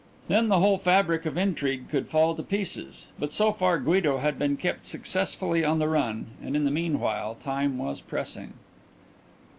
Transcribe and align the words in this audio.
Then 0.27 0.47
the 0.47 0.57
whole 0.57 0.79
fabric 0.79 1.27
of 1.27 1.37
intrigue 1.37 1.87
could 1.87 2.07
fall 2.07 2.33
to 2.33 2.41
pieces, 2.41 3.05
but 3.19 3.31
so 3.31 3.53
far 3.53 3.77
Guido 3.77 4.17
had 4.17 4.39
been 4.39 4.57
kept 4.57 4.83
successfully 4.83 5.63
on 5.63 5.77
the 5.77 5.87
run 5.87 6.25
and 6.43 6.55
in 6.55 6.65
the 6.65 6.71
meanwhile 6.71 7.35
time 7.35 7.77
was 7.77 8.01
pressing. 8.01 8.53